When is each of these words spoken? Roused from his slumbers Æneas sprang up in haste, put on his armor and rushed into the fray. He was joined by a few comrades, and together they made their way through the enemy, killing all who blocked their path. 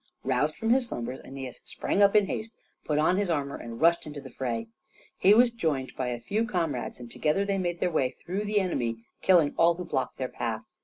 Roused 0.23 0.55
from 0.55 0.71
his 0.71 0.87
slumbers 0.87 1.19
Æneas 1.19 1.59
sprang 1.63 2.01
up 2.01 2.15
in 2.15 2.25
haste, 2.25 2.55
put 2.85 2.97
on 2.97 3.17
his 3.17 3.29
armor 3.29 3.55
and 3.57 3.79
rushed 3.79 4.07
into 4.07 4.19
the 4.19 4.31
fray. 4.31 4.65
He 5.19 5.31
was 5.35 5.51
joined 5.51 5.91
by 5.95 6.07
a 6.07 6.19
few 6.19 6.43
comrades, 6.43 6.99
and 6.99 7.11
together 7.11 7.45
they 7.45 7.59
made 7.59 7.79
their 7.79 7.91
way 7.91 8.09
through 8.25 8.45
the 8.45 8.59
enemy, 8.59 9.03
killing 9.21 9.53
all 9.59 9.75
who 9.75 9.85
blocked 9.85 10.17
their 10.17 10.27
path. 10.27 10.63